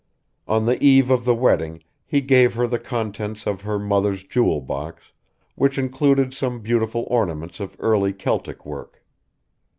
On 0.47 0.65
the 0.65 0.83
eve 0.83 1.11
of 1.11 1.25
the 1.25 1.35
wedding 1.35 1.83
he 2.07 2.21
gave 2.21 2.55
her 2.55 2.65
the 2.65 2.79
contents 2.79 3.45
of 3.45 3.61
her 3.61 3.77
mother's 3.77 4.23
jewel 4.23 4.59
box, 4.59 5.11
which 5.53 5.77
included 5.77 6.33
some 6.33 6.59
beautiful 6.61 7.05
ornaments 7.07 7.59
of 7.59 7.75
early 7.77 8.11
Celtic 8.11 8.65
work. 8.65 9.03